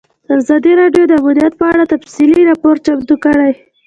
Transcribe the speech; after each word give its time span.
ازادي 0.37 0.73
راډیو 0.81 1.03
د 1.07 1.13
امنیت 1.21 1.53
په 1.59 1.65
اړه 1.73 1.83
تفصیلي 1.93 2.41
راپور 2.49 2.75
چمتو 2.85 3.15
کړی. 3.23 3.51